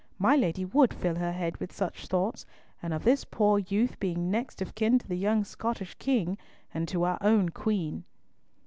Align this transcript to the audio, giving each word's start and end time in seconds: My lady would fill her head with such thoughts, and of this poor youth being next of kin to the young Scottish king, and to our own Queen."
My 0.17 0.35
lady 0.35 0.65
would 0.65 0.95
fill 0.95 1.13
her 1.17 1.31
head 1.31 1.57
with 1.57 1.71
such 1.71 2.07
thoughts, 2.07 2.43
and 2.81 2.91
of 2.91 3.03
this 3.03 3.23
poor 3.23 3.59
youth 3.59 3.99
being 3.99 4.31
next 4.31 4.59
of 4.59 4.73
kin 4.73 4.97
to 4.97 5.07
the 5.07 5.13
young 5.15 5.43
Scottish 5.43 5.93
king, 5.99 6.39
and 6.73 6.87
to 6.87 7.03
our 7.03 7.19
own 7.21 7.49
Queen." 7.49 8.05